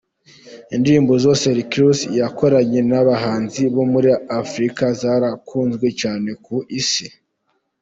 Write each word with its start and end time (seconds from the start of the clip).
Indirimbo 0.75 1.13
zose 1.25 1.45
Rick 1.57 1.71
Ross 1.81 1.99
yakoranye 2.19 2.79
n’abahanzi 2.89 3.61
bo 3.75 3.83
muri 3.91 4.09
Afurika 4.41 4.83
zarakunzwe 5.01 5.87
cyane 6.01 6.29
ku 6.43 6.55
Isi. 6.79 7.07